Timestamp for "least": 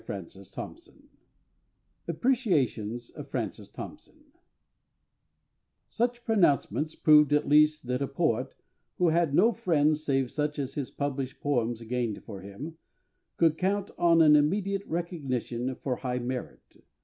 7.47-7.85